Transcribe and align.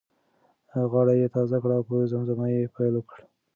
غاړه 0.91 1.13
یې 1.21 1.27
تازه 1.35 1.57
کړه 1.63 1.73
او 1.77 1.83
په 1.89 1.95
زمزمه 2.11 2.45
یې 2.53 2.71
پیل 2.75 2.93
وکړ. 2.97 3.17